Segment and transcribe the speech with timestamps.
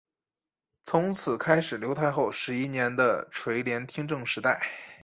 [0.81, 4.59] 从此开始刘太后十一年的垂帘听政时代。